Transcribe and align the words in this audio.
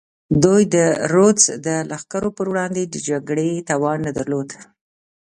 دوی 0.43 0.61
د 0.75 0.77
رودز 1.13 1.45
د 1.65 1.67
لښکرو 1.89 2.29
پر 2.37 2.45
وړاندې 2.51 2.81
جګړې 3.07 3.49
توان 3.69 3.97
نه 4.07 4.11
درلود. 4.17 4.49